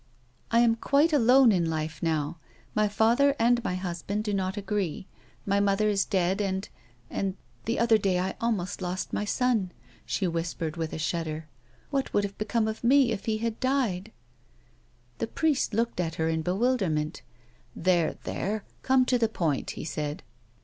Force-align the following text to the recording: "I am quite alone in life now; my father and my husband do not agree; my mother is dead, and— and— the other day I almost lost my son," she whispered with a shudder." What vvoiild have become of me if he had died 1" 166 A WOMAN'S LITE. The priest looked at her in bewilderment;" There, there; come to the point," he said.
"I 0.51 0.61
am 0.61 0.77
quite 0.77 1.13
alone 1.13 1.51
in 1.51 1.69
life 1.69 2.01
now; 2.01 2.39
my 2.73 2.87
father 2.87 3.35
and 3.37 3.63
my 3.63 3.75
husband 3.75 4.23
do 4.23 4.33
not 4.33 4.57
agree; 4.57 5.05
my 5.45 5.59
mother 5.59 5.89
is 5.89 6.05
dead, 6.05 6.41
and— 6.41 6.67
and— 7.11 7.37
the 7.65 7.77
other 7.77 7.99
day 7.99 8.17
I 8.19 8.33
almost 8.41 8.81
lost 8.81 9.13
my 9.13 9.25
son," 9.25 9.71
she 10.03 10.27
whispered 10.27 10.75
with 10.75 10.91
a 10.91 10.97
shudder." 10.97 11.47
What 11.91 12.11
vvoiild 12.13 12.23
have 12.23 12.37
become 12.39 12.67
of 12.67 12.83
me 12.83 13.11
if 13.11 13.25
he 13.25 13.37
had 13.37 13.59
died 13.59 14.11
1" 15.19 15.19
166 15.19 15.19
A 15.19 15.19
WOMAN'S 15.19 15.19
LITE. 15.19 15.19
The 15.19 15.33
priest 15.39 15.73
looked 15.75 15.99
at 15.99 16.15
her 16.15 16.27
in 16.27 16.41
bewilderment;" 16.41 17.21
There, 17.85 18.17
there; 18.23 18.63
come 18.81 19.05
to 19.05 19.19
the 19.19 19.29
point," 19.29 19.69
he 19.77 19.85
said. 19.85 20.23